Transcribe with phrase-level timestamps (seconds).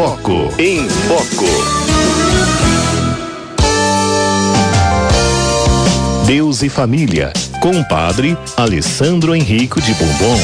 [0.00, 0.48] Foco.
[0.58, 1.44] Em Foco.
[6.26, 7.30] Deus e Família,
[7.60, 10.38] com o padre Alessandro Henrico de Bombom.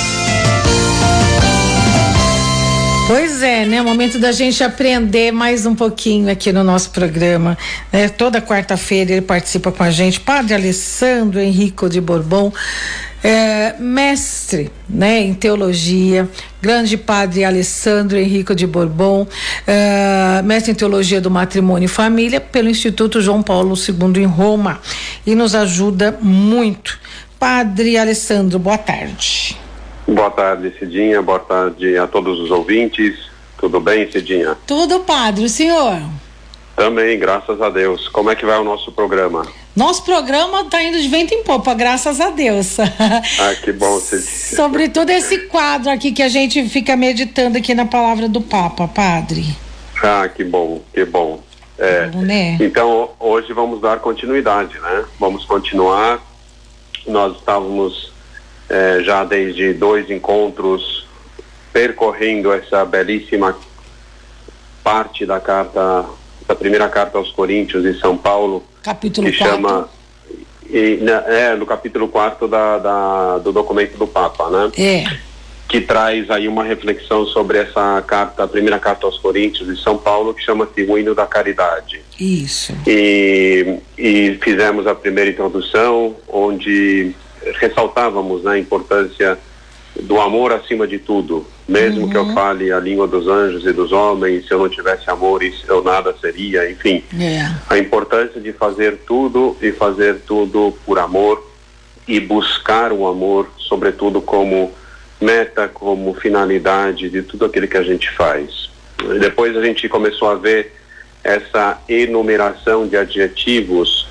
[3.06, 3.80] Pois é, né?
[3.80, 7.56] Momento da gente aprender mais um pouquinho aqui no nosso programa.
[7.90, 8.10] Né?
[8.10, 12.52] Toda quarta-feira ele participa com a gente, Padre Alessandro Henrico de Bourbon,
[13.26, 16.28] é, mestre né, em teologia,
[16.62, 19.26] grande padre Alessandro Henrico de Bourbon,
[19.66, 24.80] é, mestre em teologia do matrimônio e família pelo Instituto João Paulo II em Roma
[25.26, 27.00] e nos ajuda muito.
[27.36, 29.58] Padre Alessandro, boa tarde.
[30.06, 31.20] Boa tarde, Cidinha.
[31.20, 33.28] Boa tarde a todos os ouvintes.
[33.58, 34.56] Tudo bem, Cidinha?
[34.66, 35.44] Tudo, padre.
[35.44, 36.00] O senhor?
[36.76, 38.06] Também, graças a Deus.
[38.08, 39.46] Como é que vai o nosso programa?
[39.74, 42.76] Nosso programa está indo de vento em popa, graças a Deus.
[43.40, 44.56] Ah, que bom, Cidinha.
[44.56, 49.44] Sobretudo esse quadro aqui que a gente fica meditando aqui na palavra do Papa, padre.
[50.02, 51.42] Ah, que bom, que bom.
[51.78, 52.56] É, Bom, né?
[52.60, 55.04] Então, hoje vamos dar continuidade, né?
[55.20, 56.20] Vamos continuar.
[57.06, 58.12] Nós estávamos
[58.68, 61.06] eh, já desde dois encontros
[61.72, 63.56] percorrendo essa belíssima
[64.82, 66.06] parte da carta,
[66.46, 69.54] da primeira carta aos Coríntios de São Paulo, Capítulo que 4.
[69.56, 69.88] chama
[70.68, 74.70] e, na- é no capítulo 4 da, da- do documento do Papa, né?
[74.78, 75.26] É.
[75.68, 79.98] que traz aí uma reflexão sobre essa carta, a primeira carta aos Coríntios de São
[79.98, 82.00] Paulo, que chama-se O Hino da Caridade.
[82.20, 82.72] Isso.
[82.86, 87.12] E, e fizemos a primeira introdução, onde
[87.60, 89.36] ressaltávamos né, a importância
[90.02, 91.46] do amor acima de tudo.
[91.68, 95.10] Mesmo que eu fale a língua dos anjos e dos homens, se eu não tivesse
[95.10, 97.02] amor, isso eu nada seria, enfim.
[97.18, 97.50] É.
[97.68, 101.44] A importância de fazer tudo e fazer tudo por amor
[102.06, 104.72] e buscar o amor, sobretudo como
[105.20, 108.70] meta, como finalidade de tudo aquilo que a gente faz.
[109.02, 110.72] E Depois a gente começou a ver
[111.24, 114.06] essa enumeração de adjetivos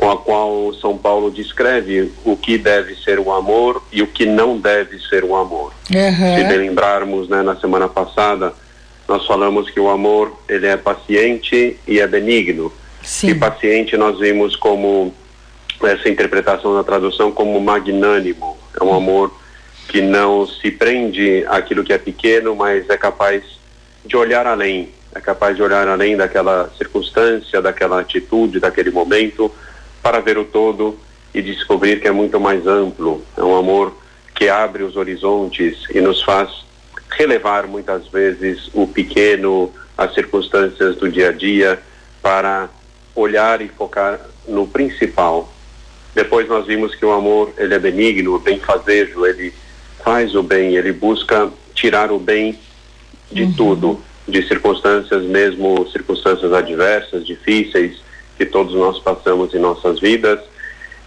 [0.00, 4.24] com a qual São Paulo descreve o que deve ser o amor e o que
[4.24, 5.74] não deve ser o amor.
[5.86, 6.48] Se Aham.
[6.48, 8.54] bem lembrarmos, né, na semana passada,
[9.06, 12.72] nós falamos que o amor ele é paciente e é benigno.
[13.02, 13.38] E Sim.
[13.38, 15.12] paciente nós vimos como
[15.82, 18.56] essa interpretação na tradução como magnânimo.
[18.80, 19.30] É um amor
[19.88, 23.42] que não se prende àquilo que é pequeno, mas é capaz
[24.06, 29.52] de olhar além, é capaz de olhar além daquela circunstância, daquela atitude, daquele momento,
[30.02, 30.98] para ver o todo
[31.34, 33.22] e descobrir que é muito mais amplo.
[33.36, 33.96] É um amor
[34.34, 36.50] que abre os horizontes e nos faz
[37.10, 41.78] relevar muitas vezes o pequeno, as circunstâncias do dia a dia,
[42.22, 42.68] para
[43.14, 45.52] olhar e focar no principal.
[46.14, 49.52] Depois nós vimos que o amor ele é benigno, benfazejo, ele
[50.02, 52.58] faz o bem, ele busca tirar o bem
[53.30, 58.00] de tudo, de circunstâncias mesmo, circunstâncias adversas, difíceis,
[58.40, 60.40] que todos nós passamos em nossas vidas.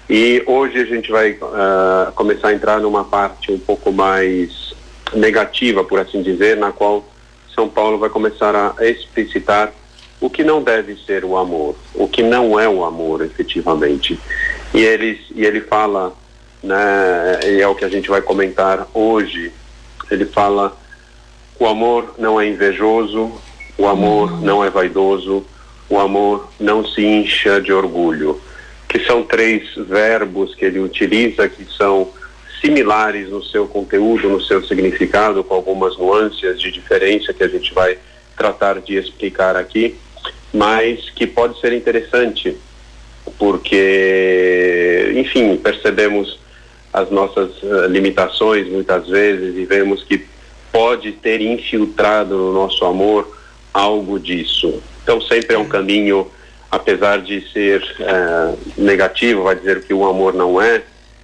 [0.07, 4.71] E hoje a gente vai ah, começar a entrar numa parte um pouco mais
[5.15, 7.03] negativa, por assim dizer, na qual
[7.55, 9.73] São Paulo vai começar a explicitar
[10.21, 14.19] o que não deve ser o amor, o que não é o amor, efetivamente.
[14.71, 16.13] E ele, e ele fala,
[16.61, 19.51] né, e é o que a gente vai comentar hoje,
[20.11, 20.77] ele fala
[21.59, 23.31] o amor não é invejoso,
[23.75, 25.43] o amor não é vaidoso,
[25.89, 28.41] o amor não se incha de orgulho.
[28.87, 32.11] Que são três verbos que ele utiliza que são
[32.63, 37.73] similares no seu conteúdo, no seu significado, com algumas nuances de diferença que a gente
[37.73, 37.97] vai
[38.37, 39.95] tratar de explicar aqui,
[40.53, 42.55] mas que pode ser interessante,
[43.37, 46.39] porque, enfim, percebemos
[46.93, 50.25] as nossas eh, limitações muitas vezes e vemos que
[50.71, 53.35] pode ter infiltrado no nosso amor
[53.73, 54.81] algo disso.
[55.03, 56.31] Então sempre é um caminho,
[56.71, 60.81] apesar de ser eh, negativo, vai dizer que o amor não é,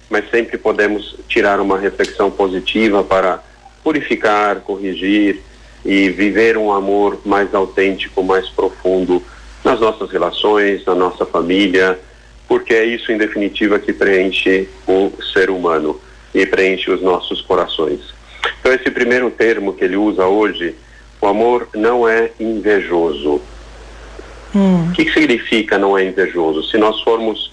[0.08, 3.42] mas sempre podemos tirar uma reflexão positiva para
[3.82, 5.40] purificar, corrigir
[5.84, 9.22] e viver um amor mais autêntico, mais profundo
[9.64, 11.98] nas nossas relações, na nossa família,
[12.46, 16.00] porque é isso em definitiva que preenche o ser humano
[16.34, 18.00] e preenche os nossos corações.
[18.60, 20.74] Então esse primeiro termo que ele usa hoje,
[21.20, 23.40] o amor não é invejoso.
[24.54, 26.62] O que, que significa não é invejoso?
[26.64, 27.52] Se nós formos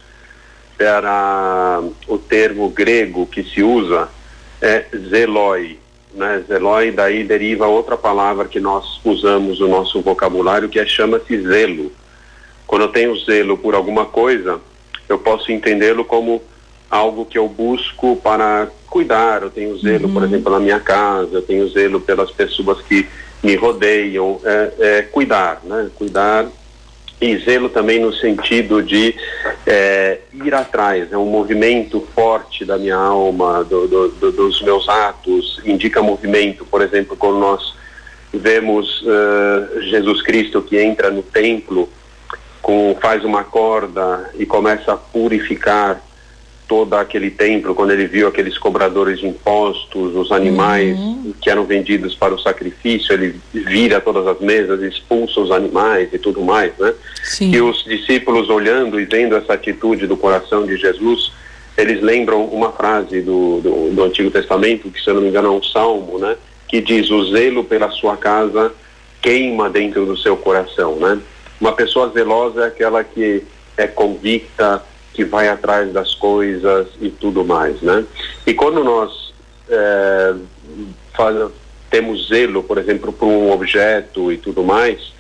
[0.78, 4.10] para o termo grego que se usa,
[4.62, 5.80] é zeloi.
[6.14, 6.44] Né?
[6.48, 11.92] Zeloi, daí deriva outra palavra que nós usamos no nosso vocabulário, que é chama-se zelo.
[12.66, 14.60] Quando eu tenho zelo por alguma coisa,
[15.08, 16.42] eu posso entendê-lo como
[16.90, 20.14] algo que eu busco para cuidar, eu tenho zelo, uhum.
[20.14, 23.08] por exemplo, na minha casa, eu tenho zelo pelas pessoas que
[23.44, 25.90] me rodeiam, é, é cuidar, né?
[25.96, 26.48] Cuidar
[27.19, 29.16] e zelo também no sentido de
[29.66, 34.88] é, ir atrás, é um movimento forte da minha alma, do, do, do, dos meus
[34.88, 37.75] atos, indica movimento, por exemplo, quando nós
[38.31, 41.90] vemos uh, Jesus Cristo que entra no templo,
[42.62, 46.02] com, faz uma corda e começa a purificar
[46.68, 51.34] todo aquele templo, quando ele viu aqueles cobradores de impostos, os animais uhum.
[51.42, 56.19] que eram vendidos para o sacrifício, ele vira todas as mesas, expulsa os animais e
[56.19, 56.94] tudo mais, né?
[57.24, 57.52] Sim.
[57.52, 61.31] E os discípulos olhando e vendo essa atitude do coração de Jesus,
[61.78, 65.48] eles lembram uma frase do, do, do Antigo Testamento, que se eu não me engano
[65.48, 66.36] é um salmo, né?
[66.68, 68.74] Que diz, o zelo pela sua casa
[69.22, 71.18] queima dentro do seu coração, né?
[71.62, 73.44] Uma pessoa zelosa é aquela que
[73.78, 74.84] é convicta,
[75.18, 78.06] que vai atrás das coisas e tudo mais, né?
[78.46, 79.34] E quando nós
[79.68, 80.36] é,
[81.16, 81.52] faz,
[81.90, 85.12] temos zelo, por exemplo, por um objeto e tudo mais,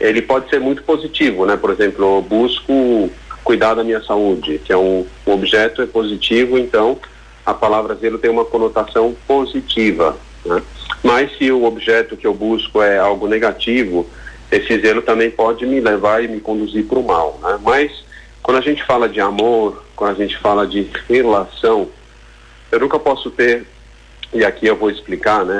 [0.00, 1.58] ele pode ser muito positivo, né?
[1.58, 3.10] Por exemplo, eu busco
[3.44, 6.98] cuidar da minha saúde, que é um, um objeto é positivo, então
[7.44, 10.62] a palavra zelo tem uma conotação positiva, né?
[11.02, 14.08] Mas se o objeto que eu busco é algo negativo,
[14.50, 17.58] esse zelo também pode me levar e me conduzir para o mal, né?
[17.62, 18.03] Mas
[18.44, 21.88] quando a gente fala de amor, quando a gente fala de relação,
[22.70, 23.66] eu nunca posso ter,
[24.34, 25.54] e aqui eu vou explicar, né,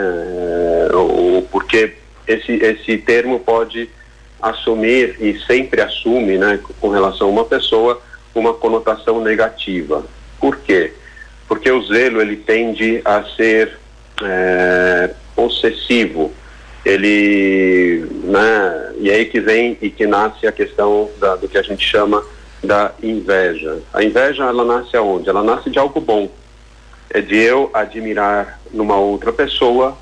[0.91, 1.95] é, o, o porquê
[2.29, 3.89] esse, esse termo pode
[4.41, 8.03] assumir e sempre assume, né, com relação a uma pessoa,
[8.35, 10.05] uma conotação negativa.
[10.39, 10.93] Por quê?
[11.49, 13.79] Porque o zelo ele tende a ser
[14.23, 16.31] é, possessivo.
[16.85, 21.63] Ele, né, e aí que vem e que nasce a questão da, do que a
[21.63, 22.23] gente chama
[22.65, 23.79] da inveja.
[23.93, 25.29] A inveja, ela nasce aonde?
[25.29, 26.29] Ela nasce de algo bom.
[27.11, 29.97] É de eu admirar numa outra pessoa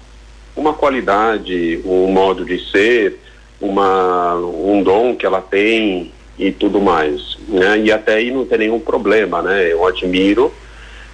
[0.57, 3.19] uma qualidade, um modo de ser,
[3.61, 7.37] uma, um dom que ela tem e tudo mais.
[7.49, 7.81] Né?
[7.81, 9.73] E até aí não tem nenhum problema, né?
[9.73, 10.53] Eu admiro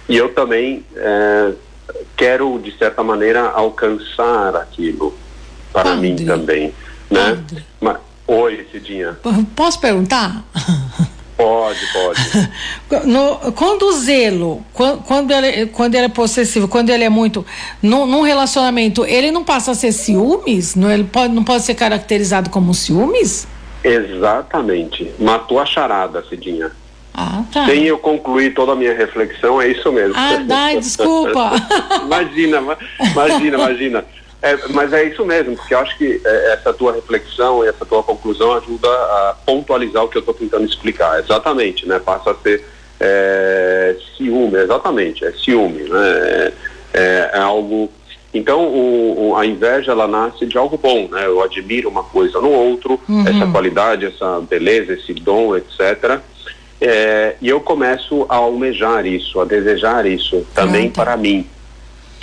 [0.07, 1.51] e eu também é,
[2.17, 5.15] quero, de certa maneira, alcançar aquilo
[5.71, 5.99] para Padre.
[6.01, 6.73] mim também.
[7.09, 7.43] Né?
[7.79, 7.97] Mas,
[8.27, 9.17] oi, Cidinha.
[9.55, 10.43] Posso perguntar?
[11.39, 12.49] Pode, pode.
[13.07, 17.45] No, quando o zelo, quando, quando, ele, quando ele é possessivo, quando ele é muito.
[17.81, 20.75] Num, num, relacionamento, ele não passa a ser ciúmes?
[20.75, 23.47] Não, ele pode, não pode ser caracterizado como ciúmes?
[23.83, 25.11] Exatamente.
[25.17, 26.71] Matou a charada, Cidinha.
[27.13, 27.65] Ah, tá.
[27.67, 30.15] Sem eu concluir toda a minha reflexão, é isso mesmo.
[30.17, 31.51] Ah, dai, desculpa.
[32.03, 34.05] imagina, imagina, imagina.
[34.41, 37.85] É, mas é isso mesmo, porque eu acho que é, essa tua reflexão e essa
[37.85, 41.19] tua conclusão ajuda a pontualizar o que eu estou tentando explicar.
[41.19, 41.99] Exatamente, né?
[41.99, 42.63] Passa a ser
[42.99, 46.53] é, ciúme, exatamente, é ciúme, né?
[46.93, 47.91] É, é algo.
[48.33, 51.25] Então, o, o, a inveja ela nasce de algo bom, né?
[51.25, 53.27] Eu admiro uma coisa no outro, uhum.
[53.27, 56.19] essa qualidade, essa beleza, esse dom, etc.
[56.79, 61.03] É, e eu começo a almejar isso, a desejar isso também ah, tá.
[61.03, 61.45] para mim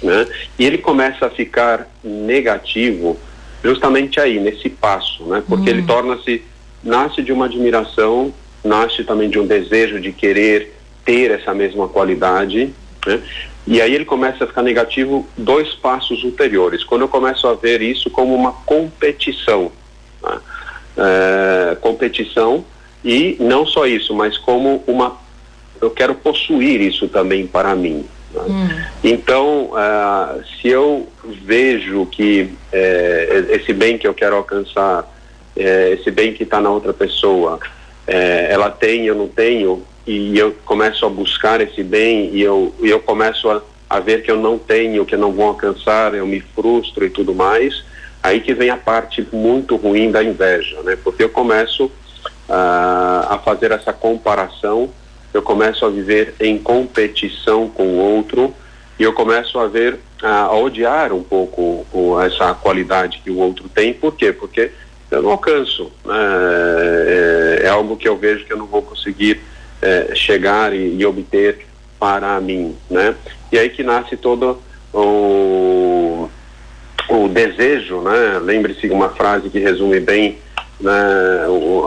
[0.02, 0.26] né?
[0.58, 3.19] E ele começa a ficar negativo
[3.62, 5.43] justamente aí, nesse passo, né?
[5.46, 5.87] Porque ele hum.
[5.87, 6.43] torna-se,
[6.82, 8.32] nasce de uma admiração,
[8.62, 12.72] nasce também de um desejo de querer ter essa mesma qualidade,
[13.06, 13.22] né?
[13.66, 16.84] E aí ele começa a ficar negativo dois passos ulteriores.
[16.84, 19.72] Quando eu começo a ver isso como uma competição,
[20.22, 20.38] né?
[20.96, 22.65] é, competição
[23.05, 25.17] e não só isso, mas como uma
[25.81, 28.05] eu quero possuir isso também para mim.
[28.34, 28.69] Hum.
[29.08, 31.06] Então, uh, se eu
[31.44, 36.70] vejo que uh, esse bem que eu quero alcançar, uh, esse bem que está na
[36.70, 37.60] outra pessoa,
[38.05, 42.75] eh, ela tem, eu não tenho, e eu começo a buscar esse bem e eu,
[42.81, 46.13] e eu começo a, a ver que eu não tenho, que eu não vou alcançar,
[46.13, 47.84] eu me frustro e tudo mais,
[48.20, 50.96] aí que vem a parte muito ruim da inveja, né?
[50.96, 54.91] Porque eu começo uh, a fazer essa comparação
[55.36, 58.55] eu começo a viver em competição com o outro
[58.98, 63.69] e eu começo a ver, a, odiar um pouco o, essa qualidade que o outro
[63.69, 63.93] tem.
[63.93, 64.32] Por quê?
[64.32, 64.70] Porque
[65.10, 65.93] eu não alcanço.
[66.05, 66.15] Né?
[66.15, 69.41] É, é, algo que eu vejo que eu não vou conseguir
[69.82, 71.67] é, chegar e, e, obter
[71.98, 73.15] para mim, né?
[73.50, 74.60] E aí que nasce todo
[74.93, 76.29] o,
[77.08, 78.38] o desejo, né?
[78.43, 80.38] Lembre-se uma frase que resume bem
[80.81, 80.93] né,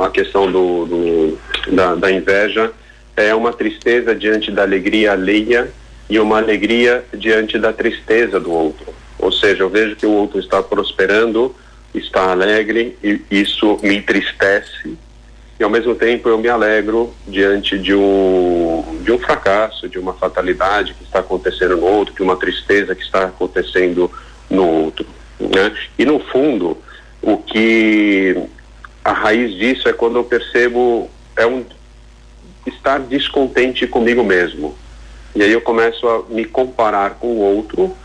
[0.03, 1.39] a questão do, do
[1.71, 2.71] da, da inveja
[3.15, 5.71] é uma tristeza diante da alegria alheia
[6.09, 8.93] e uma alegria diante da tristeza do outro.
[9.17, 11.55] Ou seja, eu vejo que o outro está prosperando,
[11.93, 14.97] está alegre e isso me entristece
[15.59, 20.13] e ao mesmo tempo eu me alegro diante de um de um fracasso, de uma
[20.13, 24.09] fatalidade que está acontecendo no outro, de uma tristeza que está acontecendo
[24.49, 25.05] no outro,
[25.39, 25.75] né?
[25.97, 26.77] E no fundo,
[27.21, 28.37] o que
[29.03, 31.65] a raiz disso é quando eu percebo é um
[32.65, 34.77] estar descontente comigo mesmo.
[35.35, 37.95] E aí eu começo a me comparar com o outro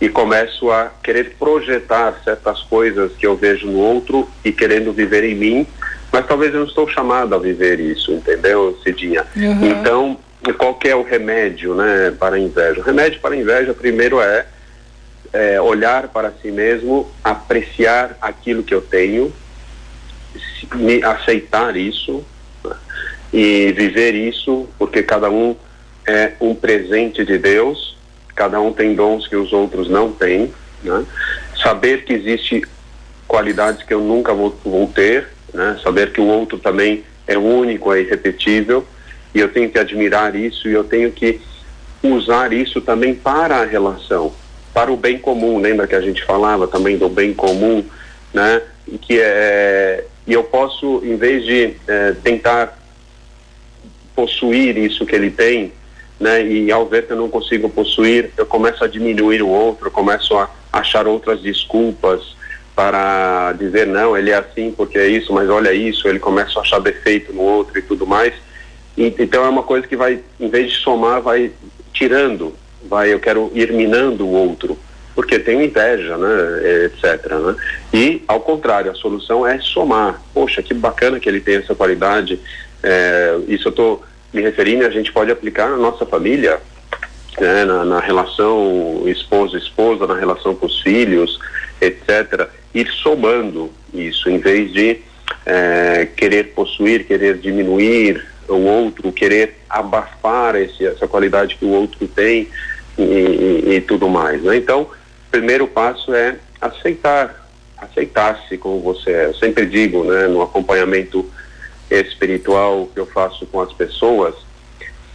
[0.00, 5.22] e começo a querer projetar certas coisas que eu vejo no outro e querendo viver
[5.22, 5.66] em mim,
[6.10, 9.24] mas talvez eu não estou chamado a viver isso, entendeu, Cidinha?
[9.36, 9.64] Uhum.
[9.64, 10.18] Então,
[10.58, 12.80] qual que é o remédio, né, para a inveja?
[12.80, 14.44] O remédio para a inveja, primeiro é,
[15.32, 19.32] é olhar para si mesmo, apreciar aquilo que eu tenho,
[20.74, 22.24] me aceitar isso
[22.64, 22.74] né,
[23.32, 25.54] e viver isso, porque cada um
[26.06, 27.92] é um presente de Deus
[28.34, 31.04] cada um tem dons que os outros não têm, né?
[31.62, 32.62] Saber que existe
[33.28, 35.78] qualidades que eu nunca vou, vou ter, né?
[35.82, 38.86] Saber que o outro também é único, é irrepetível,
[39.34, 41.40] e eu tenho que admirar isso e eu tenho que
[42.02, 44.32] usar isso também para a relação,
[44.74, 45.60] para o bem comum.
[45.60, 47.84] Lembra que a gente falava também do bem comum,
[48.32, 48.62] né?
[48.88, 52.78] E que é e eu posso, em vez de é, tentar
[54.14, 55.72] possuir isso que ele tem,
[56.22, 56.46] né?
[56.46, 60.36] E ao ver que eu não consigo possuir, eu começo a diminuir o outro, começo
[60.38, 62.36] a achar outras desculpas
[62.74, 66.62] para dizer não, ele é assim porque é isso, mas olha isso, ele começa a
[66.62, 68.32] achar defeito no outro e tudo mais.
[68.96, 71.50] E, então é uma coisa que vai, em vez de somar, vai
[71.92, 72.54] tirando,
[72.88, 74.78] vai, eu quero ir minando o outro,
[75.14, 77.26] porque tenho inveja, né, etc.
[77.30, 77.56] Né?
[77.92, 80.22] E ao contrário, a solução é somar.
[80.32, 82.40] Poxa, que bacana que ele tem essa qualidade.
[82.82, 84.02] É, isso eu estou
[84.32, 86.60] me referindo, a gente pode aplicar na nossa família,
[87.38, 91.38] né, na, na, relação esposo-esposa, na relação com os filhos,
[91.80, 92.48] etc.
[92.74, 94.98] Ir somando isso, em vez de
[95.44, 102.06] é, querer possuir, querer diminuir o outro, querer abafar esse, essa qualidade que o outro
[102.08, 102.48] tem
[102.98, 104.42] e, e, e tudo mais.
[104.42, 104.56] Né?
[104.56, 107.48] Então, o primeiro passo é aceitar,
[107.78, 109.24] aceitar-se como você é.
[109.26, 111.28] Eu sempre digo, né, no acompanhamento
[112.00, 114.34] espiritual que eu faço com as pessoas,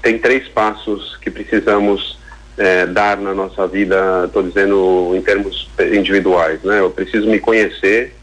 [0.02, 2.18] tem três passos que precisamos
[2.58, 6.80] é, dar na nossa vida, estou dizendo em termos individuais, né?
[6.80, 8.16] Eu preciso me conhecer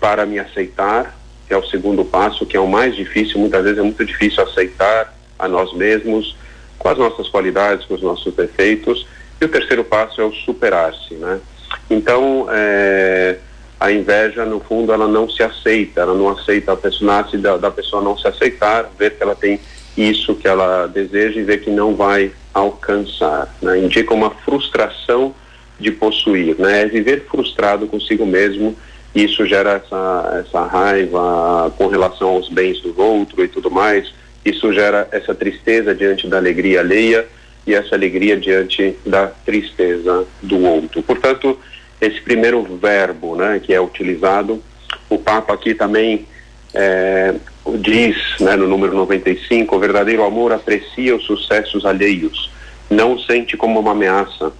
[0.00, 3.78] para me aceitar, que é o segundo passo, que é o mais difícil, muitas vezes
[3.78, 6.36] é muito difícil aceitar a nós mesmos,
[6.78, 9.06] com as nossas qualidades, com os nossos defeitos,
[9.40, 11.40] e o terceiro passo é o superar-se, né?
[11.88, 13.38] Então, é,
[13.82, 17.56] a inveja, no fundo, ela não se aceita, ela não aceita a pessoa, nasce da,
[17.56, 19.58] da pessoa não se aceitar, ver que ela tem
[19.96, 23.80] isso que ela deseja e ver que não vai alcançar, né?
[23.80, 25.34] Indica uma frustração
[25.80, 26.82] de possuir, né?
[26.82, 28.76] É viver frustrado consigo mesmo,
[29.12, 34.72] isso gera essa, essa raiva com relação aos bens do outro e tudo mais, isso
[34.72, 37.26] gera essa tristeza diante da alegria alheia
[37.66, 41.02] e essa alegria diante da tristeza do outro.
[41.02, 41.58] Portanto,
[42.06, 44.62] esse primeiro verbo, né, que é utilizado.
[45.08, 46.26] O Papa aqui também
[46.74, 47.34] é,
[47.78, 52.50] diz, né, no número 95, o verdadeiro amor aprecia os sucessos alheios,
[52.90, 54.52] não sente como uma ameaça,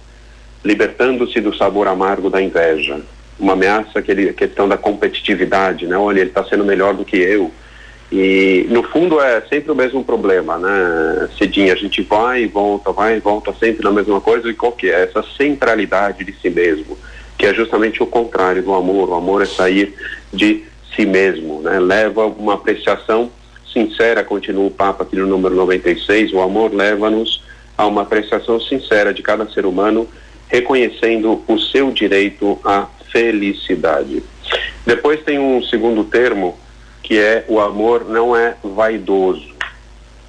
[0.63, 3.01] libertando-se do sabor amargo da inveja.
[3.37, 5.97] Uma ameaça, aquele questão da competitividade, né?
[5.97, 7.51] Olha, ele está sendo melhor do que eu.
[8.11, 11.29] E no fundo é sempre o mesmo problema, né?
[11.37, 14.71] Cedinha, a gente vai e volta, vai e volta sempre na mesma coisa e qual
[14.71, 15.03] que é?
[15.03, 16.97] Essa centralidade de si mesmo
[17.37, 19.09] que é justamente o contrário do amor.
[19.09, 19.93] O amor é sair
[20.31, 20.63] de
[20.95, 21.79] si mesmo, né?
[21.79, 23.31] Leva uma apreciação
[23.71, 27.43] sincera, continua o Papa aqui no número 96, o amor leva-nos
[27.75, 30.07] a uma apreciação sincera de cada ser humano,
[30.47, 34.23] reconhecendo o seu direito à felicidade.
[34.85, 36.55] Depois tem um segundo termo,
[37.01, 39.53] que é o amor não é vaidoso,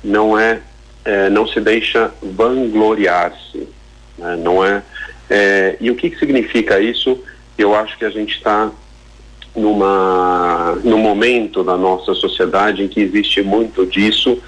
[0.03, 0.61] não é,
[1.05, 3.69] é não se deixa vangloriar-se,
[4.17, 4.37] né?
[4.37, 4.83] não é
[5.29, 7.19] é, e o que, que significa isso?
[7.57, 8.71] Eu acho que a gente está
[9.55, 14.43] numa num momento da nossa sociedade em que existe muito disso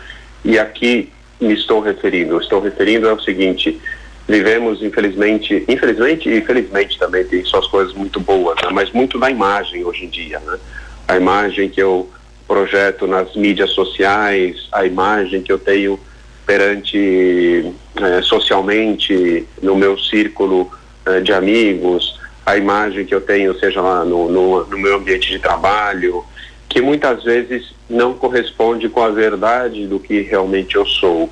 [0.44, 2.38] e aqui me estou referindo.
[2.40, 3.80] Estou referindo ao seguinte:
[4.26, 8.68] vivemos infelizmente, infelizmente e infelizmente também tem suas coisas muito boas, né?
[8.72, 10.58] mas muito da imagem hoje em dia, né?
[11.06, 12.10] A imagem que eu
[12.48, 15.98] projeto nas mídias sociais, a imagem que eu tenho
[16.46, 20.70] perante é, socialmente no meu círculo
[21.04, 25.28] é, de amigos, a imagem que eu tenho, seja lá no, no, no, meu ambiente
[25.28, 26.24] de trabalho,
[26.68, 31.28] que muitas vezes não corresponde com a verdade do que realmente eu sou.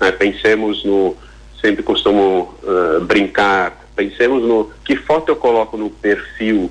[0.00, 0.12] Né?
[0.12, 1.16] Pensemos no,
[1.60, 6.70] sempre costumo uh, brincar, pensemos no que foto eu coloco no perfil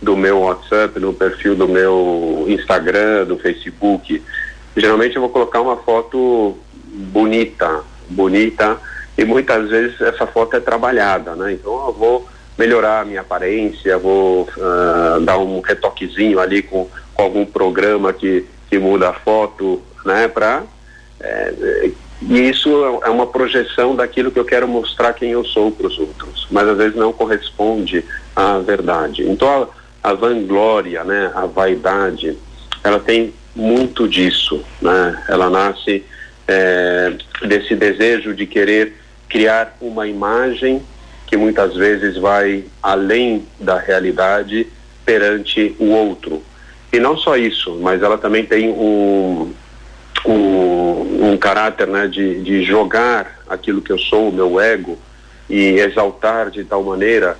[0.00, 4.22] do meu WhatsApp, no perfil do meu Instagram, do Facebook,
[4.76, 6.56] geralmente eu vou colocar uma foto
[6.94, 8.78] bonita, bonita,
[9.18, 11.52] e muitas vezes essa foto é trabalhada, né?
[11.52, 17.22] Então eu vou melhorar a minha aparência, vou uh, dar um retoquezinho ali com, com,
[17.22, 20.28] algum programa que, que muda a foto, né?
[20.28, 20.62] Pra,
[21.20, 21.90] é,
[22.22, 22.70] e isso
[23.02, 26.68] é uma projeção daquilo que eu quero mostrar quem eu sou para os outros, mas
[26.68, 29.28] às vezes não corresponde à verdade.
[29.28, 29.68] Então
[30.02, 31.32] a, a vanglória, né?
[31.34, 32.36] A vaidade,
[32.82, 35.22] ela tem muito disso, né?
[35.28, 36.04] Ela nasce
[36.46, 37.12] é,
[37.46, 38.94] desse desejo de querer
[39.28, 40.82] criar uma imagem
[41.26, 44.66] que muitas vezes vai além da realidade
[45.04, 46.42] perante o outro.
[46.92, 49.52] E não só isso, mas ela também tem um,
[50.24, 54.98] um, um caráter né, de, de jogar aquilo que eu sou, o meu ego,
[55.48, 57.36] e exaltar de tal maneira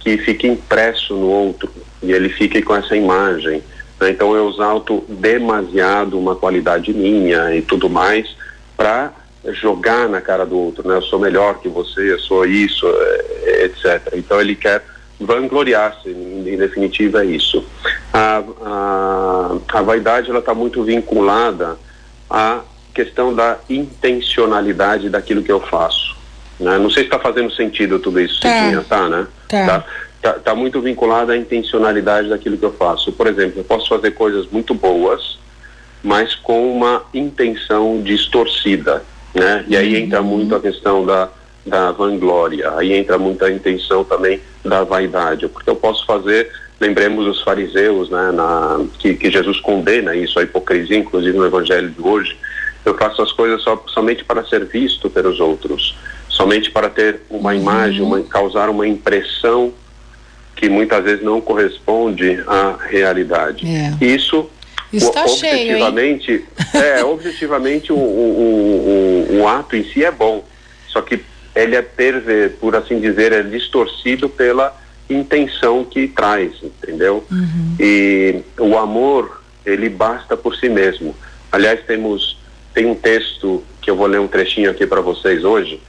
[0.00, 1.70] que fique impresso no outro
[2.02, 3.62] e ele fique com essa imagem.
[4.00, 4.10] Né?
[4.10, 8.36] Então eu exalto demasiado uma qualidade minha e tudo mais
[8.78, 9.12] para
[9.52, 10.94] jogar na cara do outro, né?
[10.94, 14.14] Eu sou melhor que você, eu sou isso, é, etc.
[14.14, 14.84] Então ele quer
[15.20, 17.64] vangloriar-se, em, em definitiva é isso.
[18.12, 21.76] A, a, a vaidade ela está muito vinculada
[22.30, 22.60] à
[22.94, 26.16] questão da intencionalidade daquilo que eu faço.
[26.60, 26.78] Né?
[26.78, 28.48] Não sei se está fazendo sentido tudo isso, tá.
[28.48, 29.26] Cidinha, tá, né?
[29.48, 29.66] Tá.
[29.66, 29.84] tá.
[30.20, 33.12] Tá, tá muito vinculada à intencionalidade daquilo que eu faço.
[33.12, 35.38] Por exemplo, eu posso fazer coisas muito boas,
[36.02, 39.02] mas com uma intenção distorcida
[39.34, 39.64] né?
[39.68, 41.28] E aí entra muito a questão da,
[41.64, 46.50] da vanglória, aí entra muito a intenção também da vaidade, porque eu posso fazer,
[46.80, 51.90] lembremos os fariseus, né, na, que, que Jesus condena isso, a hipocrisia, inclusive no evangelho
[51.90, 52.36] de hoje,
[52.84, 55.96] eu faço as coisas só, somente para ser visto pelos outros,
[56.28, 57.60] somente para ter uma uhum.
[57.60, 59.72] imagem, uma, causar uma impressão
[60.56, 63.64] que muitas vezes não corresponde à realidade.
[63.66, 64.04] É.
[64.04, 64.50] Isso
[64.92, 70.44] Está objetivamente, cheio, é, objetivamente o, o, o, o, ato em si é bom,
[70.88, 71.22] só que
[71.54, 74.74] ele é perver, por assim dizer, é distorcido pela
[75.10, 77.24] intenção que traz, entendeu?
[77.30, 77.76] Uhum.
[77.78, 81.14] E o amor, ele basta por si mesmo.
[81.50, 82.38] Aliás, temos
[82.78, 85.80] tem um texto que eu vou ler um trechinho aqui para vocês hoje,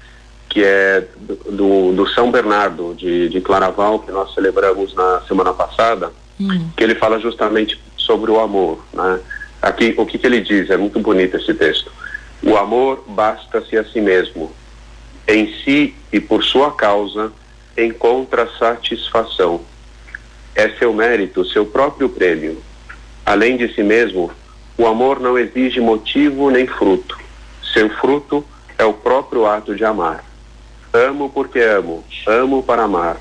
[0.47, 1.05] que é
[1.51, 6.71] do, do São Bernardo de, de Claraval, que nós celebramos na semana passada, uhum.
[6.75, 7.79] que ele fala justamente
[8.09, 8.83] sobre o amor.
[8.91, 9.19] Né?
[9.61, 10.71] Aqui, o que, que ele diz?
[10.71, 11.91] É muito bonito esse texto.
[12.41, 14.51] O amor basta-se a si mesmo.
[15.27, 17.31] Em si e por sua causa
[17.77, 19.61] encontra satisfação.
[20.55, 22.57] É seu mérito, seu próprio prêmio.
[23.23, 24.31] Além de si mesmo,
[24.75, 27.15] o amor não exige motivo nem fruto.
[27.71, 28.43] Seu fruto
[28.75, 30.23] é o próprio ato de amar.
[30.91, 33.17] Amo porque amo, amo para amar.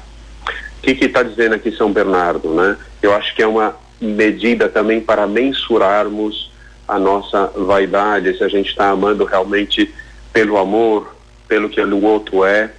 [0.78, 2.78] O que está dizendo aqui São Bernardo, né?
[3.02, 6.50] Eu acho que é uma medida também para mensurarmos
[6.86, 9.92] a nossa vaidade, se a gente está amando realmente
[10.32, 11.14] pelo amor,
[11.46, 12.70] pelo que o outro é,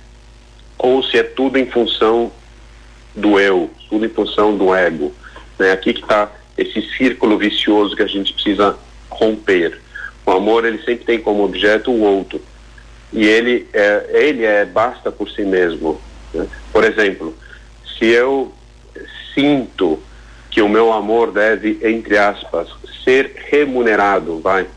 [0.77, 2.31] ou se é tudo em função
[3.15, 5.13] do eu, tudo em função do ego.
[5.57, 5.71] Né?
[5.71, 8.77] Aqui que está esse círculo vicioso que a gente precisa
[9.09, 9.79] romper.
[10.25, 12.41] O amor ele sempre tem como objeto o outro
[13.11, 15.99] e ele é, ele é basta por si mesmo.
[16.33, 16.47] Né?
[16.71, 17.35] Por exemplo,
[17.97, 18.53] se eu
[19.33, 19.99] sinto
[20.49, 22.67] que o meu amor deve, entre aspas,
[23.03, 24.67] ser remunerado, vai.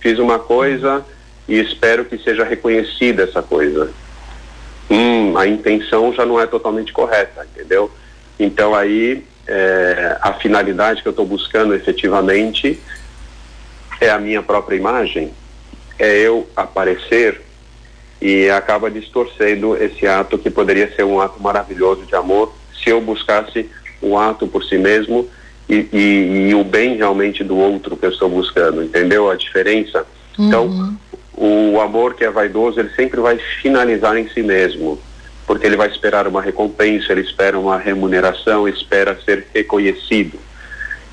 [0.00, 1.04] Fiz uma coisa
[1.48, 3.90] e espero que seja reconhecida essa coisa.
[4.90, 7.90] Hum, a intenção já não é totalmente correta, entendeu?
[8.38, 12.80] Então aí é, a finalidade que eu estou buscando efetivamente
[14.00, 15.32] é a minha própria imagem,
[15.98, 17.40] é eu aparecer
[18.20, 23.00] e acaba distorcendo esse ato que poderia ser um ato maravilhoso de amor se eu
[23.00, 23.68] buscasse
[24.02, 25.28] o ato por si mesmo
[25.68, 30.04] e, e, e, o bem realmente do outro que eu estou buscando, entendeu a diferença?
[30.38, 30.96] Então, uhum.
[31.34, 35.00] Então, o amor que é vaidoso, ele sempre vai finalizar em si mesmo,
[35.46, 40.38] porque ele vai esperar uma recompensa, ele espera uma remuneração, espera ser reconhecido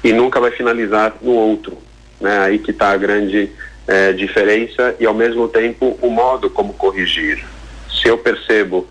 [0.03, 1.77] e nunca vai finalizar no outro,
[2.19, 2.39] né?
[2.39, 3.49] Aí que está a grande
[3.87, 7.43] é, diferença e ao mesmo tempo o modo como corrigir.
[7.89, 8.87] Se eu percebo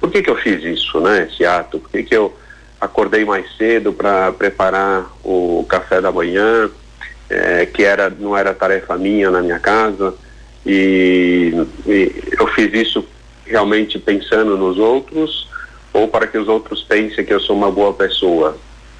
[0.00, 1.28] por que que eu fiz isso, né?
[1.30, 2.34] Esse ato, por que que eu
[2.82, 6.68] acordei mais cedo para preparar o café da manhã,
[7.30, 10.12] é, que era não era tarefa minha na minha casa,
[10.66, 11.52] e,
[11.86, 13.04] e, eu fiz isso
[13.46, 15.48] realmente pensando nos outros
[15.92, 18.56] ou para que os outros pensem que eu sou uma boa pessoa.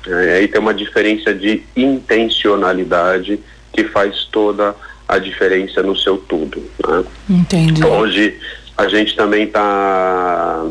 [0.07, 3.41] É, aí tem uma diferença de intencionalidade
[3.73, 4.77] que faz toda
[5.09, 6.63] a diferença no seu tudo.
[6.87, 7.05] Né?
[7.31, 7.85] Entendi.
[7.85, 8.39] Hoje
[8.77, 10.67] a gente também está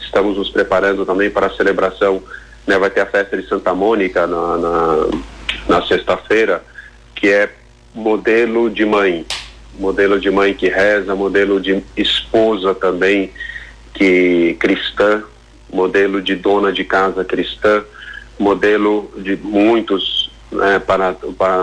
[0.00, 2.22] estamos nos preparando também para a celebração
[2.68, 5.08] né, vai ter a festa de Santa Mônica na, na,
[5.66, 6.62] na sexta-feira,
[7.14, 7.48] que é
[7.94, 9.24] modelo de mãe,
[9.78, 13.32] modelo de mãe que reza, modelo de esposa também
[13.94, 15.24] que cristã,
[15.72, 17.82] modelo de dona de casa cristã,
[18.38, 21.62] modelo de muitos né, para, para,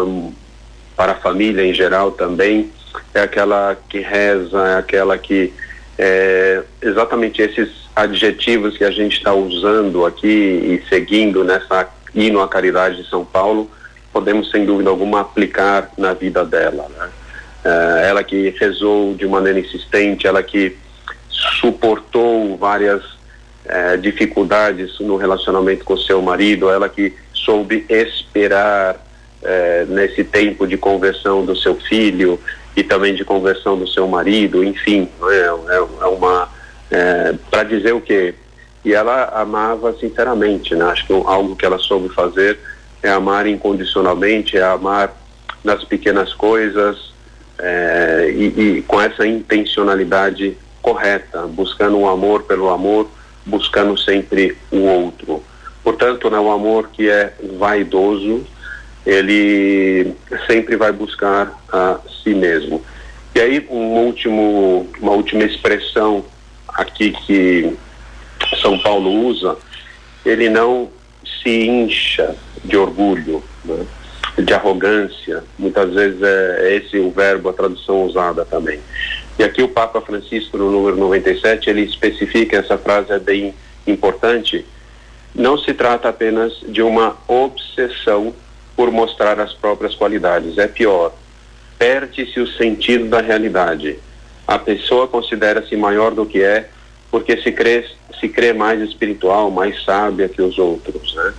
[0.96, 2.72] para a família em geral também,
[3.14, 5.54] é aquela que reza, é aquela que
[6.00, 12.48] é, exatamente esses adjetivos que a gente está usando aqui e seguindo nessa hino à
[12.48, 13.70] caridade de São Paulo,
[14.12, 16.88] podemos sem dúvida alguma aplicar na vida dela.
[16.98, 17.10] Né?
[17.64, 20.78] É, ela que rezou de maneira insistente, ela que
[21.30, 23.02] suportou várias
[23.66, 28.96] é, dificuldades no relacionamento com seu marido, ela que soube esperar
[29.44, 32.40] é, nesse tempo de conversão do seu filho
[32.76, 36.50] e também de conversão do seu marido, enfim, é, é, é uma
[36.96, 38.34] é, para dizer o quê?
[38.86, 40.86] E ela amava sinceramente, né?
[40.86, 42.58] Acho que algo que ela soube fazer
[43.04, 45.14] é amar incondicionalmente, é amar
[45.62, 47.14] nas pequenas coisas
[47.60, 53.10] é, e, e com essa intencionalidade correta, buscando o amor pelo amor,
[53.46, 55.44] buscando sempre o outro.
[55.84, 58.46] Portanto, né, o amor que é vaidoso,
[59.06, 60.14] ele
[60.48, 62.82] sempre vai buscar a si mesmo.
[63.34, 66.24] E aí, um último, uma última expressão
[66.76, 67.76] aqui que
[68.62, 69.58] São Paulo usa,
[70.26, 70.90] ele não
[71.44, 73.86] se incha de orgulho, né?
[74.38, 75.44] de arrogância.
[75.58, 78.80] Muitas vezes é, é esse o verbo, a tradução usada também.
[79.38, 83.54] E aqui o Papa Francisco, no número 97, ele especifica, essa frase é bem
[83.86, 84.66] importante,
[85.34, 88.34] não se trata apenas de uma obsessão
[88.76, 91.14] por mostrar as próprias qualidades, é pior.
[91.78, 94.00] Perde-se o sentido da realidade.
[94.48, 96.70] A pessoa considera-se maior do que é
[97.16, 97.86] porque se crê,
[98.20, 101.16] se crê mais espiritual, mais sábia que os outros.
[101.16, 101.34] Né?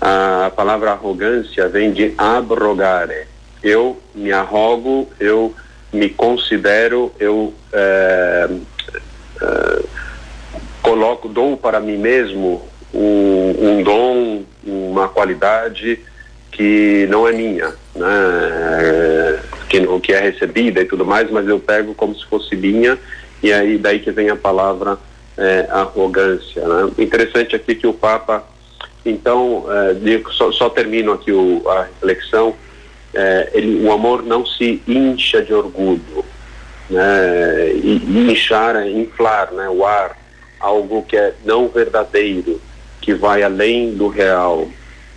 [0.00, 3.26] A palavra arrogância vem de abrogare.
[3.62, 5.52] Eu me arrogo, eu
[5.92, 8.48] me considero, eu é,
[9.42, 9.82] é,
[10.80, 12.62] coloco, dou para mim mesmo
[12.94, 15.98] um, um, dom, uma qualidade
[16.52, 19.15] que não é minha, né?
[19.68, 22.98] Que, que é recebida e tudo mais, mas eu pego como se fosse minha
[23.42, 24.98] e aí daí que vem a palavra
[25.36, 26.66] é, arrogância.
[26.66, 26.92] Né?
[26.98, 28.44] Interessante aqui que o Papa,
[29.04, 32.54] então, é, só, só, termino aqui o, a reflexão,
[33.14, 36.24] é, ele, o amor não se incha de orgulho,
[36.90, 37.72] né?
[37.72, 39.68] E, inchar é inflar, né?
[39.68, 40.16] O ar,
[40.58, 42.60] algo que é não verdadeiro,
[43.00, 44.68] que vai além do real.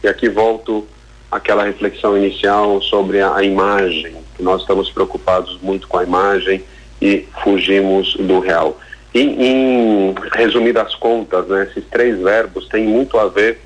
[0.04, 0.88] E aqui volto
[1.32, 6.64] àquela reflexão inicial sobre a, a imagem, nós estamos preocupados muito com a imagem
[7.02, 8.80] e fugimos do real.
[9.14, 13.60] E, em resumidas contas, né, esses três verbos têm muito a ver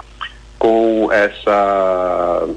[0.58, 2.48] com essa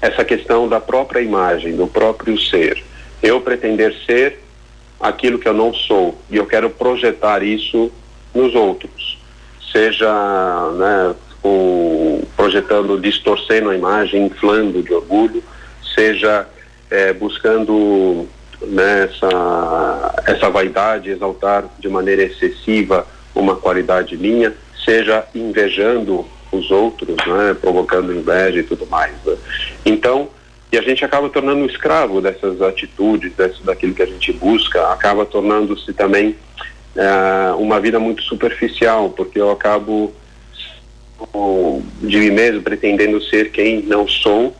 [0.00, 2.82] essa questão da própria imagem, do próprio ser.
[3.22, 4.40] Eu pretender ser
[5.00, 7.90] aquilo que eu não sou e eu quero projetar isso
[8.34, 9.18] nos outros,
[9.72, 10.10] seja
[10.76, 15.42] né, com, projetando, distorcendo a imagem, inflando de orgulho,
[15.94, 16.46] seja
[16.94, 18.28] é, buscando
[18.62, 23.04] né, essa, essa vaidade, exaltar de maneira excessiva
[23.34, 24.54] uma qualidade minha,
[24.84, 29.12] seja invejando os outros, né, provocando inveja e tudo mais.
[29.24, 29.36] Né?
[29.84, 30.28] Então,
[30.70, 35.26] e a gente acaba tornando escravo dessas atitudes, desse, daquilo que a gente busca, acaba
[35.26, 36.36] tornando-se também
[36.94, 40.12] uh, uma vida muito superficial, porque eu acabo
[42.02, 44.54] de mim mesmo pretendendo ser quem não sou,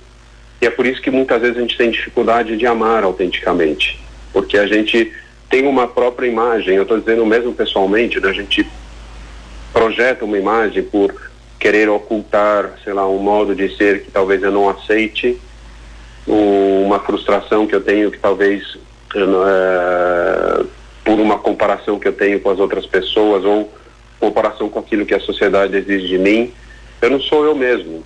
[0.65, 4.01] e é por isso que muitas vezes a gente tem dificuldade de amar autenticamente,
[4.33, 5.13] porque a gente
[5.51, 8.67] tem uma própria imagem, eu estou dizendo mesmo pessoalmente, né, a gente
[9.75, 11.15] projeta uma imagem por
[11.61, 15.39] querer ocultar, sei lá, um modo de ser que talvez eu não aceite,
[16.27, 18.79] uma frustração que eu tenho que talvez
[19.15, 20.65] é,
[21.05, 23.71] por uma comparação que eu tenho com as outras pessoas ou
[24.19, 26.55] comparação com aquilo que a sociedade exige de mim,
[27.03, 28.03] eu não sou eu mesmo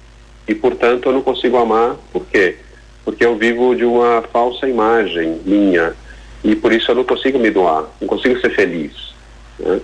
[0.49, 1.97] e portanto eu não consigo amar.
[2.13, 2.57] Por quê?
[3.05, 5.95] Porque eu vivo de uma falsa imagem minha
[6.43, 8.93] e por isso eu não consigo me doar, não consigo ser feliz.
[9.59, 9.81] Né?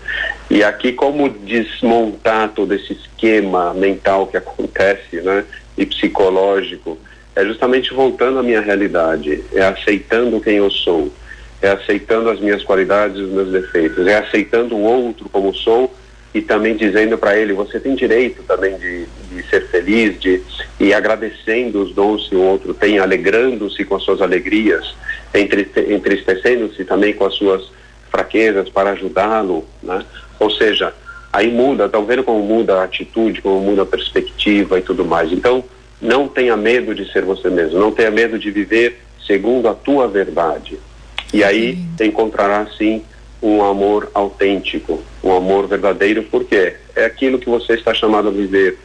[0.50, 5.44] E aqui, como desmontar todo esse esquema mental que acontece, né,
[5.76, 6.98] e psicológico,
[7.34, 11.12] é justamente voltando à minha realidade, é aceitando quem eu sou,
[11.60, 15.92] é aceitando as minhas qualidades e os meus defeitos, é aceitando o outro como sou
[16.32, 20.42] e também dizendo para ele, você tem direito também de, de ser feliz, de
[20.78, 24.94] e agradecendo os dons que o outro tem, alegrando-se com as suas alegrias,
[25.34, 27.70] entristecendo-se também com as suas
[28.10, 30.04] fraquezas para ajudá-lo, né?
[30.38, 30.92] Ou seja,
[31.32, 35.32] aí muda, estão vendo como muda a atitude, como muda a perspectiva e tudo mais.
[35.32, 35.64] Então,
[36.00, 40.06] não tenha medo de ser você mesmo, não tenha medo de viver segundo a tua
[40.06, 40.78] verdade.
[41.32, 43.02] E aí encontrará sim
[43.42, 48.78] um amor autêntico, um amor verdadeiro, porque é aquilo que você está chamado a viver.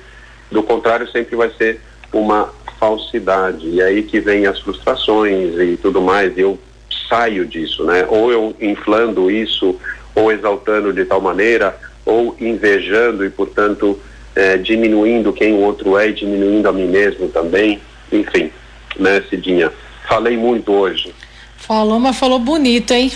[0.51, 1.79] Do contrário, sempre vai ser
[2.11, 3.67] uma falsidade.
[3.67, 6.35] E aí que vem as frustrações e tudo mais.
[6.37, 6.59] E eu
[7.07, 8.05] saio disso, né?
[8.07, 9.75] Ou eu inflando isso,
[10.15, 13.99] ou exaltando de tal maneira, ou invejando e, portanto,
[14.35, 17.79] é, diminuindo quem o outro é e diminuindo a mim mesmo também.
[18.11, 18.51] Enfim,
[18.97, 19.71] né, Cidinha?
[20.07, 21.13] Falei muito hoje.
[21.57, 23.11] Falou, mas falou bonito, hein?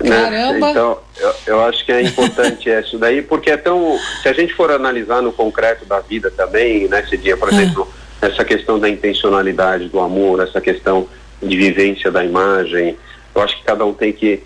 [0.00, 0.58] Né?
[0.58, 3.98] Então, eu, eu, acho que é importante isso daí, porque é tão.
[4.22, 7.52] Se a gente for analisar no concreto da vida também, né, Cidinha, por ah.
[7.52, 7.88] exemplo,
[8.20, 11.08] essa questão da intencionalidade do amor, essa questão
[11.42, 12.96] de vivência da imagem,
[13.34, 14.42] eu acho que cada um tem que,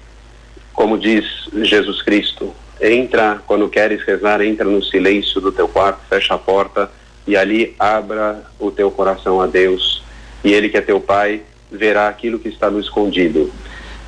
[0.73, 1.25] como diz
[1.63, 6.91] Jesus Cristo, entra, quando queres rezar, entra no silêncio do teu quarto, fecha a porta
[7.27, 10.03] e ali abra o teu coração a Deus.
[10.43, 13.53] E Ele que é teu Pai verá aquilo que está no escondido.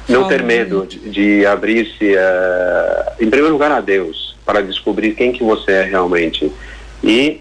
[0.08, 5.32] Não ter medo de, de abrir-se, uh, em primeiro lugar, a Deus, para descobrir quem
[5.32, 6.50] que você é realmente.
[7.02, 7.40] E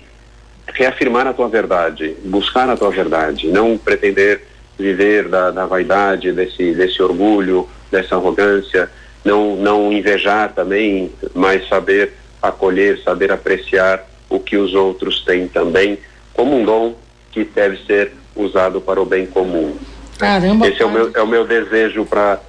[0.74, 4.42] reafirmar a tua verdade, buscar a tua verdade, não pretender
[4.78, 8.90] viver da, da vaidade, desse, desse orgulho, dessa arrogância,
[9.24, 16.00] não, não invejar também, mas saber acolher, saber apreciar o que os outros têm também,
[16.34, 16.96] como um dom
[17.32, 19.76] que deve ser usado para o bem comum.
[20.18, 22.40] Caramba, Esse é o, meu, é o meu desejo para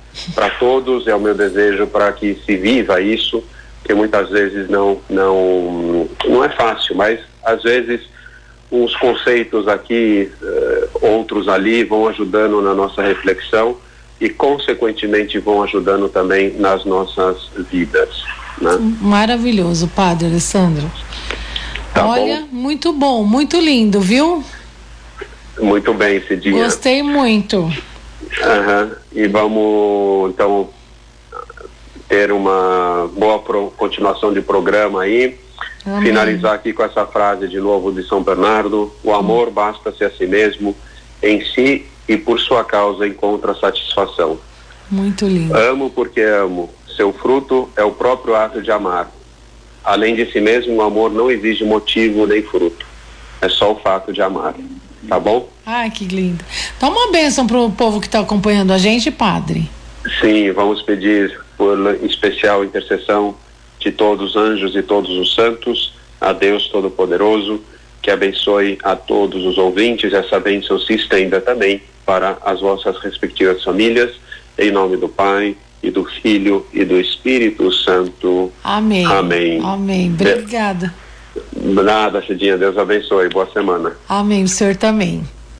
[0.58, 3.42] todos, é o meu desejo para que se viva isso,
[3.84, 8.00] que muitas vezes não, não, não é fácil, mas às vezes
[8.72, 13.76] uns conceitos aqui, uh, outros ali, vão ajudando na nossa reflexão
[14.18, 18.24] e, consequentemente, vão ajudando também nas nossas vidas.
[18.58, 18.78] Né?
[19.00, 20.90] Maravilhoso, Padre Alessandro.
[21.92, 22.56] Tá Olha, bom.
[22.56, 24.42] muito bom, muito lindo, viu?
[25.60, 26.64] Muito bem, Cidinha.
[26.64, 27.70] Gostei muito.
[28.40, 28.90] Uhum.
[29.12, 30.68] E vamos, então,
[32.08, 33.38] ter uma boa
[33.76, 35.38] continuação de programa aí.
[35.84, 36.02] Amém.
[36.02, 40.26] Finalizar aqui com essa frase de novo de São Bernardo: o amor basta-se a si
[40.26, 40.76] mesmo,
[41.22, 44.38] em si e por sua causa encontra satisfação.
[44.90, 45.56] Muito lindo.
[45.56, 46.70] Amo porque amo.
[46.96, 49.10] Seu fruto é o próprio ato de amar.
[49.82, 52.86] Além de si mesmo, o amor não exige motivo nem fruto.
[53.40, 54.54] É só o fato de amar.
[55.08, 55.48] Tá bom?
[55.66, 56.44] Ai, que lindo.
[56.80, 59.68] Dá uma bênção para o povo que está acompanhando a gente, padre.
[60.20, 63.36] Sim, vamos pedir por especial intercessão
[63.78, 67.60] de todos os anjos e todos os santos, a Deus Todo-Poderoso,
[68.00, 70.12] que abençoe a todos os ouvintes.
[70.12, 74.12] Essa bênção se estenda também para as vossas respectivas famílias,
[74.58, 78.52] em nome do Pai e do Filho e do Espírito Santo.
[78.62, 79.04] Amém.
[79.06, 79.60] Amém.
[79.62, 80.12] Amém.
[80.12, 80.94] Obrigada.
[81.56, 82.58] Nada, Cidinha.
[82.58, 83.28] Deus abençoe.
[83.28, 83.92] Boa semana.
[84.08, 84.44] Amém.
[84.44, 85.22] O senhor também.